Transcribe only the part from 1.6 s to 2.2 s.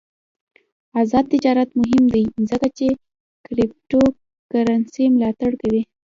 مهم